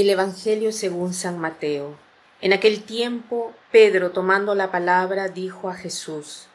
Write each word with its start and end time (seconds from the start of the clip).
Del 0.00 0.08
Evangelio 0.08 0.72
según 0.72 1.12
San 1.12 1.38
Mateo. 1.38 1.94
En 2.40 2.54
aquel 2.54 2.84
tiempo, 2.84 3.52
Pedro, 3.70 4.12
tomando 4.12 4.54
la 4.54 4.70
palabra, 4.72 5.28
dijo 5.28 5.68
a 5.68 5.74
Jesús, 5.74 6.46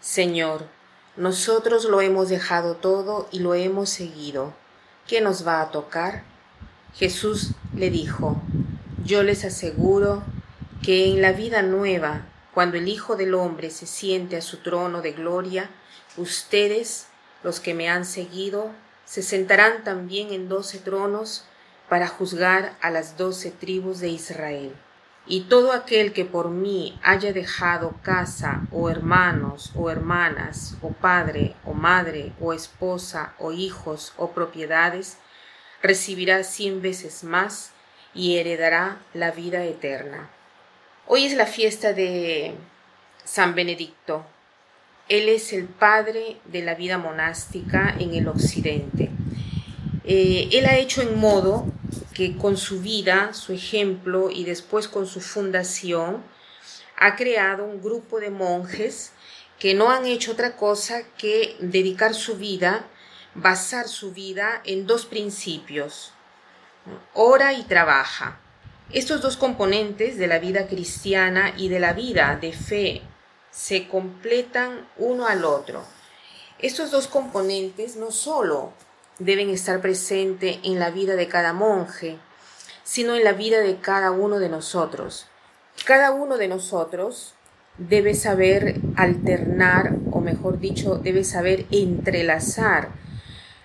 Señor, 0.00 0.66
nosotros 1.16 1.86
lo 1.86 2.02
hemos 2.02 2.28
dejado 2.28 2.76
todo 2.76 3.26
y 3.32 3.38
lo 3.38 3.54
hemos 3.54 3.88
seguido. 3.88 4.52
¿Qué 5.08 5.22
nos 5.22 5.46
va 5.46 5.62
a 5.62 5.70
tocar? 5.70 6.24
Jesús 6.94 7.52
le 7.74 7.88
dijo, 7.88 8.42
Yo 9.02 9.22
les 9.22 9.46
aseguro 9.46 10.22
que 10.82 11.06
en 11.06 11.22
la 11.22 11.32
vida 11.32 11.62
nueva, 11.62 12.26
cuando 12.52 12.76
el 12.76 12.86
Hijo 12.86 13.16
del 13.16 13.32
Hombre 13.32 13.70
se 13.70 13.86
siente 13.86 14.36
a 14.36 14.42
su 14.42 14.58
trono 14.58 15.00
de 15.00 15.12
gloria, 15.12 15.70
ustedes, 16.18 17.06
los 17.42 17.60
que 17.60 17.72
me 17.72 17.88
han 17.88 18.04
seguido, 18.04 18.72
se 19.06 19.22
sentarán 19.22 19.84
también 19.84 20.34
en 20.34 20.50
doce 20.50 20.78
tronos, 20.78 21.46
para 21.90 22.06
juzgar 22.06 22.76
a 22.80 22.90
las 22.90 23.16
doce 23.16 23.50
tribus 23.50 23.98
de 23.98 24.10
Israel. 24.10 24.72
Y 25.26 25.42
todo 25.42 25.72
aquel 25.72 26.12
que 26.12 26.24
por 26.24 26.48
mí 26.48 26.96
haya 27.02 27.32
dejado 27.32 27.96
casa 28.02 28.62
o 28.70 28.88
hermanos 28.88 29.72
o 29.74 29.90
hermanas 29.90 30.76
o 30.82 30.92
padre 30.92 31.56
o 31.64 31.74
madre 31.74 32.32
o 32.40 32.52
esposa 32.52 33.34
o 33.38 33.50
hijos 33.50 34.14
o 34.16 34.30
propiedades, 34.30 35.18
recibirá 35.82 36.44
cien 36.44 36.80
veces 36.80 37.24
más 37.24 37.72
y 38.14 38.36
heredará 38.36 38.98
la 39.12 39.32
vida 39.32 39.64
eterna. 39.64 40.30
Hoy 41.08 41.26
es 41.26 41.34
la 41.34 41.46
fiesta 41.46 41.92
de 41.92 42.54
San 43.24 43.56
Benedicto. 43.56 44.24
Él 45.08 45.28
es 45.28 45.52
el 45.52 45.64
padre 45.64 46.36
de 46.44 46.62
la 46.62 46.76
vida 46.76 46.98
monástica 46.98 47.96
en 47.98 48.14
el 48.14 48.28
occidente. 48.28 49.10
Eh, 50.04 50.48
él 50.52 50.66
ha 50.66 50.76
hecho 50.76 51.02
en 51.02 51.18
modo 51.18 51.66
con 52.38 52.56
su 52.56 52.80
vida, 52.80 53.32
su 53.32 53.52
ejemplo 53.52 54.30
y 54.30 54.44
después 54.44 54.88
con 54.88 55.06
su 55.06 55.20
fundación, 55.20 56.22
ha 56.96 57.16
creado 57.16 57.64
un 57.64 57.80
grupo 57.82 58.20
de 58.20 58.30
monjes 58.30 59.12
que 59.58 59.74
no 59.74 59.90
han 59.90 60.06
hecho 60.06 60.32
otra 60.32 60.56
cosa 60.56 61.02
que 61.16 61.56
dedicar 61.60 62.14
su 62.14 62.36
vida, 62.36 62.86
basar 63.34 63.88
su 63.88 64.12
vida 64.12 64.60
en 64.64 64.86
dos 64.86 65.06
principios, 65.06 66.12
ora 67.14 67.52
y 67.52 67.62
trabaja. 67.62 68.38
Estos 68.92 69.20
dos 69.22 69.36
componentes 69.36 70.18
de 70.18 70.26
la 70.26 70.38
vida 70.38 70.66
cristiana 70.66 71.54
y 71.56 71.68
de 71.68 71.80
la 71.80 71.92
vida 71.92 72.36
de 72.40 72.52
fe 72.52 73.02
se 73.50 73.88
completan 73.88 74.88
uno 74.96 75.26
al 75.26 75.44
otro. 75.44 75.84
Estos 76.58 76.90
dos 76.90 77.06
componentes 77.06 77.96
no 77.96 78.10
solo 78.10 78.72
deben 79.20 79.50
estar 79.50 79.80
presentes 79.80 80.58
en 80.64 80.80
la 80.80 80.90
vida 80.90 81.14
de 81.14 81.28
cada 81.28 81.52
monje, 81.52 82.18
sino 82.82 83.14
en 83.14 83.22
la 83.22 83.32
vida 83.32 83.60
de 83.60 83.76
cada 83.76 84.10
uno 84.10 84.40
de 84.40 84.48
nosotros. 84.48 85.26
Cada 85.84 86.10
uno 86.10 86.36
de 86.36 86.48
nosotros 86.48 87.34
debe 87.78 88.14
saber 88.14 88.80
alternar, 88.96 89.94
o 90.10 90.20
mejor 90.20 90.58
dicho, 90.58 90.96
debe 90.96 91.22
saber 91.22 91.66
entrelazar 91.70 92.88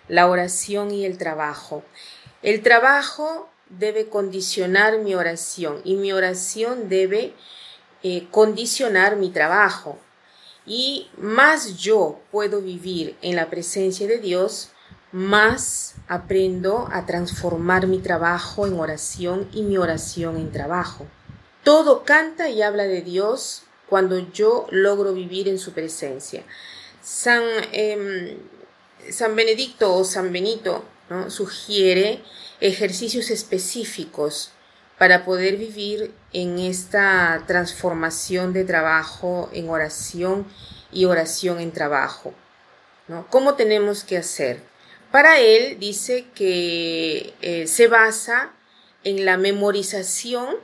la 0.07 0.27
oración 0.27 0.91
y 0.91 1.05
el 1.05 1.17
trabajo. 1.17 1.83
El 2.43 2.61
trabajo 2.61 3.49
debe 3.69 4.07
condicionar 4.07 4.99
mi 4.99 5.15
oración 5.15 5.81
y 5.83 5.95
mi 5.95 6.11
oración 6.13 6.89
debe 6.89 7.33
eh, 8.03 8.27
condicionar 8.29 9.15
mi 9.15 9.31
trabajo. 9.31 9.97
Y 10.65 11.09
más 11.17 11.77
yo 11.77 12.19
puedo 12.31 12.61
vivir 12.61 13.15
en 13.21 13.35
la 13.35 13.49
presencia 13.49 14.07
de 14.07 14.19
Dios, 14.19 14.71
más 15.15 15.95
aprendo 16.09 16.89
a 16.91 17.05
transformar 17.05 17.87
mi 17.87 17.99
trabajo 17.99 18.67
en 18.67 18.77
oración 18.77 19.47
y 19.53 19.61
mi 19.61 19.77
oración 19.77 20.35
en 20.35 20.51
trabajo. 20.51 21.07
Todo 21.63 22.03
canta 22.03 22.49
y 22.49 22.61
habla 22.61 22.83
de 22.83 23.01
Dios 23.01 23.63
cuando 23.87 24.19
yo 24.33 24.67
logro 24.71 25.13
vivir 25.13 25.47
en 25.47 25.57
su 25.57 25.71
presencia. 25.71 26.43
San, 27.01 27.43
em, 27.71 28.39
San 29.09 29.37
Benedicto 29.37 29.95
o 29.95 30.03
San 30.03 30.33
Benito 30.33 30.83
sugiere 31.29 32.21
ejercicios 32.59 33.29
específicos 33.29 34.51
para 34.97 35.23
poder 35.23 35.55
vivir 35.55 36.13
en 36.33 36.59
esta 36.59 37.41
transformación 37.47 38.51
de 38.51 38.65
trabajo 38.65 39.49
en 39.53 39.69
oración 39.69 40.45
y 40.91 41.05
oración 41.05 41.61
en 41.61 41.71
trabajo. 41.71 42.33
¿Cómo 43.29 43.53
tenemos 43.53 44.03
que 44.03 44.17
hacer? 44.17 44.74
Para 45.15 45.39
él 45.39 45.79
dice 45.79 46.25
que 46.35 47.33
eh, 47.41 47.67
se 47.67 47.87
basa 47.87 48.51
en 49.05 49.23
la 49.23 49.37
memorización 49.37 50.57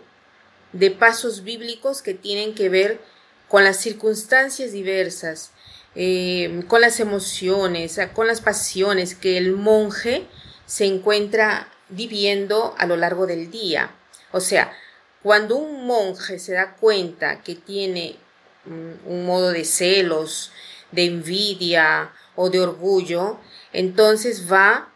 de 0.73 0.91
pasos 0.91 1.45
bíblicos 1.45 2.01
que 2.01 2.13
tienen 2.15 2.53
que 2.53 2.67
ver 2.67 2.99
con 3.47 3.63
las 3.63 3.77
circunstancias 3.77 4.73
diversas, 4.73 5.51
eh, 5.95 6.65
con 6.67 6.81
las 6.81 6.99
emociones, 6.99 7.97
con 8.13 8.27
las 8.27 8.41
pasiones 8.41 9.15
que 9.15 9.37
el 9.37 9.53
monje 9.53 10.27
se 10.65 10.83
encuentra 10.83 11.69
viviendo 11.87 12.75
a 12.77 12.85
lo 12.87 12.97
largo 12.97 13.27
del 13.27 13.51
día. 13.51 13.95
O 14.33 14.41
sea, 14.41 14.73
cuando 15.23 15.55
un 15.55 15.87
monje 15.87 16.39
se 16.39 16.51
da 16.51 16.75
cuenta 16.75 17.41
que 17.41 17.55
tiene 17.55 18.17
mm, 18.65 19.07
un 19.09 19.25
modo 19.25 19.51
de 19.51 19.63
celos, 19.63 20.51
de 20.91 21.05
envidia 21.05 22.11
o 22.35 22.49
de 22.49 22.59
orgullo, 22.59 23.39
entonces 23.73 24.51
va 24.51 24.91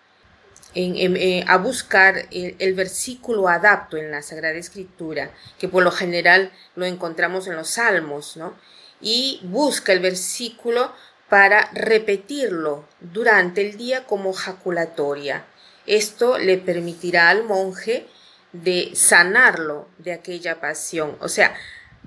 eh, 0.77 1.45
a 1.47 1.57
buscar 1.57 2.27
el, 2.31 2.73
versículo 2.73 3.47
adapto 3.47 3.95
en 3.95 4.11
la 4.11 4.21
Sagrada 4.21 4.57
Escritura, 4.57 5.31
que 5.57 5.69
por 5.69 5.83
lo 5.83 5.91
general 5.91 6.51
lo 6.75 6.85
encontramos 6.85 7.47
en 7.47 7.55
los 7.55 7.69
Salmos, 7.69 8.35
¿no? 8.35 8.53
Y 8.99 9.39
busca 9.43 9.93
el 9.93 10.01
versículo 10.01 10.91
para 11.29 11.69
repetirlo 11.71 12.85
durante 12.99 13.61
el 13.61 13.77
día 13.77 14.03
como 14.03 14.33
jaculatoria. 14.33 15.45
Esto 15.85 16.37
le 16.37 16.57
permitirá 16.57 17.29
al 17.29 17.45
monje 17.45 18.07
de 18.51 18.91
sanarlo 18.95 19.87
de 19.97 20.11
aquella 20.11 20.59
pasión. 20.59 21.15
O 21.21 21.29
sea, 21.29 21.55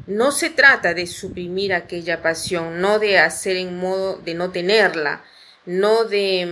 no 0.06 0.30
se 0.30 0.50
trata 0.50 0.92
de 0.92 1.06
suprimir 1.06 1.72
aquella 1.72 2.20
pasión, 2.20 2.82
no 2.82 2.98
de 2.98 3.18
hacer 3.18 3.56
en 3.56 3.78
modo 3.78 4.18
de 4.18 4.34
no 4.34 4.50
tenerla, 4.50 5.24
no 5.68 6.04
de 6.04 6.46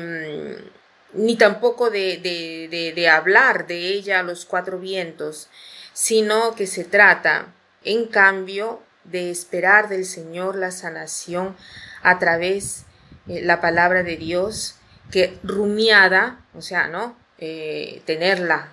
mm, 1.14 1.24
ni 1.24 1.36
tampoco 1.36 1.88
de, 1.88 2.18
de, 2.18 2.92
de, 2.94 3.08
hablar 3.08 3.66
de 3.66 3.88
ella 3.88 4.20
a 4.20 4.22
los 4.22 4.44
cuatro 4.44 4.78
vientos, 4.78 5.48
sino 5.94 6.54
que 6.54 6.66
se 6.66 6.84
trata, 6.84 7.54
en 7.82 8.06
cambio, 8.06 8.82
de 9.04 9.30
esperar 9.30 9.88
del 9.88 10.04
Señor 10.04 10.56
la 10.56 10.70
sanación 10.70 11.56
a 12.02 12.18
través 12.18 12.84
de 13.24 13.38
eh, 13.38 13.42
la 13.42 13.62
palabra 13.62 14.02
de 14.02 14.18
Dios, 14.18 14.74
que 15.10 15.38
rumiada, 15.42 16.44
o 16.54 16.60
sea, 16.60 16.88
¿no? 16.88 17.16
Eh, 17.38 18.02
tenerla, 18.04 18.68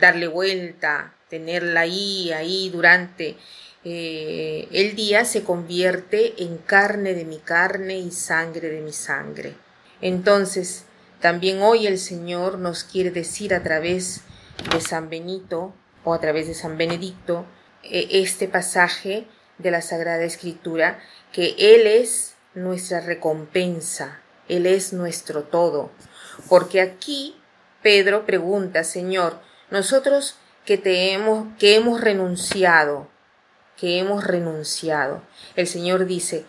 darle 0.00 0.28
vuelta, 0.28 1.12
tenerla 1.28 1.80
ahí, 1.80 2.32
ahí 2.32 2.70
durante 2.70 3.36
eh, 3.84 4.66
el 4.72 4.96
día 4.96 5.26
se 5.26 5.44
convierte 5.44 6.42
en 6.42 6.56
carne 6.56 7.12
de 7.12 7.26
mi 7.26 7.38
carne 7.38 7.98
y 7.98 8.10
sangre 8.10 8.70
de 8.70 8.80
mi 8.80 8.92
sangre. 8.92 9.63
Entonces, 10.04 10.84
también 11.22 11.62
hoy 11.62 11.86
el 11.86 11.98
Señor 11.98 12.58
nos 12.58 12.84
quiere 12.84 13.10
decir 13.10 13.54
a 13.54 13.62
través 13.62 14.20
de 14.70 14.82
San 14.82 15.08
Benito 15.08 15.74
o 16.04 16.12
a 16.12 16.20
través 16.20 16.46
de 16.46 16.52
San 16.52 16.76
Benedicto 16.76 17.46
e, 17.82 18.20
este 18.20 18.46
pasaje 18.46 19.26
de 19.56 19.70
la 19.70 19.80
Sagrada 19.80 20.22
Escritura, 20.22 21.00
que 21.32 21.54
Él 21.56 21.86
es 21.86 22.34
nuestra 22.52 23.00
recompensa, 23.00 24.20
Él 24.46 24.66
es 24.66 24.92
nuestro 24.92 25.44
todo. 25.44 25.90
Porque 26.50 26.82
aquí 26.82 27.34
Pedro 27.82 28.26
pregunta, 28.26 28.84
Señor, 28.84 29.40
nosotros 29.70 30.36
que 30.66 30.82
que 30.82 31.76
hemos 31.76 32.00
renunciado, 32.02 33.08
que 33.78 33.98
hemos 33.98 34.24
renunciado. 34.24 35.22
El 35.56 35.66
Señor 35.66 36.04
dice, 36.04 36.44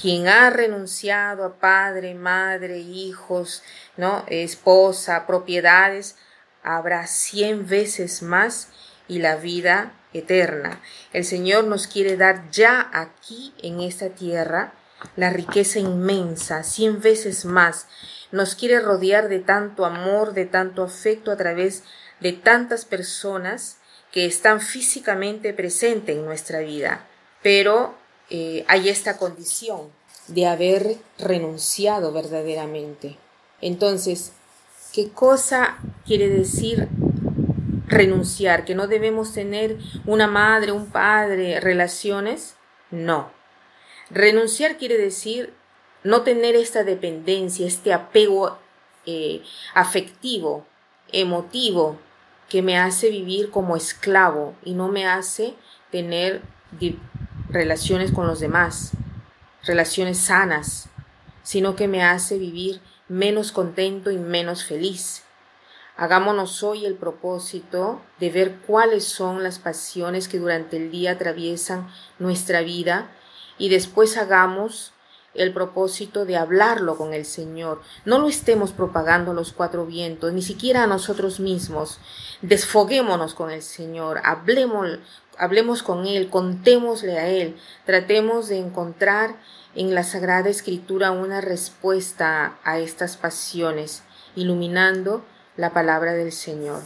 quien 0.00 0.28
ha 0.28 0.50
renunciado 0.50 1.44
a 1.44 1.54
padre, 1.54 2.14
madre, 2.14 2.78
hijos, 2.78 3.62
¿no? 3.96 4.24
esposa, 4.28 5.26
propiedades, 5.26 6.16
habrá 6.62 7.06
cien 7.06 7.66
veces 7.66 8.22
más 8.22 8.68
y 9.08 9.18
la 9.18 9.36
vida 9.36 9.92
eterna. 10.12 10.80
El 11.12 11.24
Señor 11.24 11.64
nos 11.64 11.86
quiere 11.86 12.16
dar 12.16 12.50
ya 12.50 12.88
aquí 12.92 13.54
en 13.62 13.80
esta 13.80 14.10
tierra 14.10 14.72
la 15.16 15.30
riqueza 15.30 15.78
inmensa, 15.78 16.62
cien 16.62 17.00
veces 17.00 17.44
más. 17.44 17.86
Nos 18.32 18.54
quiere 18.54 18.80
rodear 18.80 19.28
de 19.28 19.40
tanto 19.40 19.84
amor, 19.84 20.34
de 20.34 20.46
tanto 20.46 20.82
afecto 20.82 21.30
a 21.30 21.36
través 21.36 21.84
de 22.20 22.32
tantas 22.32 22.84
personas 22.84 23.78
que 24.12 24.26
están 24.26 24.60
físicamente 24.60 25.52
presentes 25.52 26.16
en 26.16 26.24
nuestra 26.24 26.60
vida. 26.60 27.06
Pero 27.42 27.99
eh, 28.30 28.64
hay 28.68 28.88
esta 28.88 29.16
condición 29.16 29.90
de 30.28 30.46
haber 30.46 30.96
renunciado 31.18 32.12
verdaderamente. 32.12 33.16
Entonces, 33.60 34.32
¿qué 34.92 35.10
cosa 35.10 35.78
quiere 36.06 36.28
decir 36.28 36.88
renunciar, 37.90 38.64
que 38.64 38.74
no 38.74 38.86
debemos 38.86 39.34
tener 39.34 39.76
una 40.06 40.26
madre, 40.26 40.72
un 40.72 40.86
padre, 40.86 41.60
relaciones. 41.60 42.56
No. 42.90 43.30
Renunciar 44.10 44.78
quiere 44.78 44.96
decir 44.96 45.52
no 46.02 46.22
tener 46.22 46.56
esta 46.56 46.84
dependencia, 46.84 47.66
este 47.66 47.92
apego 47.92 48.58
eh, 49.06 49.42
afectivo, 49.74 50.64
emotivo, 51.12 51.98
que 52.48 52.62
me 52.62 52.78
hace 52.78 53.10
vivir 53.10 53.50
como 53.50 53.76
esclavo 53.76 54.54
y 54.64 54.74
no 54.74 54.88
me 54.88 55.06
hace 55.06 55.54
tener 55.90 56.42
relaciones 57.52 58.12
con 58.12 58.26
los 58.26 58.40
demás, 58.40 58.92
relaciones 59.64 60.18
sanas, 60.18 60.88
sino 61.42 61.76
que 61.76 61.88
me 61.88 62.02
hace 62.02 62.38
vivir 62.38 62.80
menos 63.08 63.52
contento 63.52 64.10
y 64.10 64.18
menos 64.18 64.64
feliz. 64.64 65.24
Hagámonos 65.96 66.62
hoy 66.62 66.86
el 66.86 66.94
propósito 66.94 68.00
de 68.20 68.30
ver 68.30 68.56
cuáles 68.66 69.04
son 69.04 69.42
las 69.42 69.58
pasiones 69.58 70.28
que 70.28 70.38
durante 70.38 70.76
el 70.76 70.90
día 70.90 71.12
atraviesan 71.12 71.88
nuestra 72.18 72.62
vida 72.62 73.10
y 73.58 73.68
después 73.68 74.16
hagamos 74.16 74.92
el 75.34 75.52
propósito 75.52 76.24
de 76.24 76.36
hablarlo 76.36 76.96
con 76.96 77.14
el 77.14 77.24
Señor. 77.24 77.80
No 78.04 78.18
lo 78.18 78.28
estemos 78.28 78.72
propagando 78.72 79.30
a 79.30 79.34
los 79.34 79.52
cuatro 79.52 79.86
vientos, 79.86 80.32
ni 80.32 80.42
siquiera 80.42 80.84
a 80.84 80.86
nosotros 80.86 81.40
mismos. 81.40 81.98
Desfoguémonos 82.42 83.34
con 83.34 83.50
el 83.50 83.62
Señor, 83.62 84.20
hablemos, 84.24 84.98
hablemos 85.38 85.82
con 85.82 86.06
Él, 86.06 86.30
contémosle 86.30 87.18
a 87.18 87.28
Él, 87.28 87.56
tratemos 87.86 88.48
de 88.48 88.58
encontrar 88.58 89.36
en 89.74 89.94
la 89.94 90.02
Sagrada 90.02 90.48
Escritura 90.48 91.12
una 91.12 91.40
respuesta 91.40 92.58
a 92.64 92.78
estas 92.78 93.16
pasiones, 93.16 94.02
iluminando 94.34 95.24
la 95.56 95.72
palabra 95.72 96.12
del 96.14 96.32
Señor. 96.32 96.82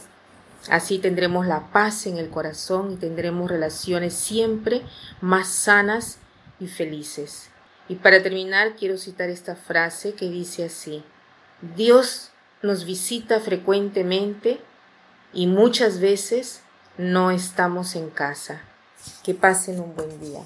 Así 0.69 0.99
tendremos 0.99 1.45
la 1.45 1.71
paz 1.71 2.07
en 2.07 2.17
el 2.17 2.29
corazón 2.29 2.91
y 2.91 2.95
tendremos 2.95 3.49
relaciones 3.49 4.13
siempre 4.13 4.81
más 5.21 5.47
sanas 5.47 6.17
y 6.59 6.67
felices. 6.67 7.51
Y 7.87 7.95
para 7.95 8.23
terminar 8.23 8.75
quiero 8.75 8.97
citar 8.97 9.29
esta 9.29 9.55
frase 9.55 10.13
que 10.13 10.29
dice 10.29 10.65
así, 10.65 11.03
Dios 11.75 12.31
nos 12.61 12.85
visita 12.85 13.39
frecuentemente 13.39 14.59
y 15.33 15.47
muchas 15.47 15.99
veces 15.99 16.61
no 16.97 17.31
estamos 17.31 17.95
en 17.95 18.09
casa. 18.09 18.61
Que 19.23 19.35
pasen 19.35 19.79
un 19.79 19.95
buen 19.95 20.19
día. 20.19 20.41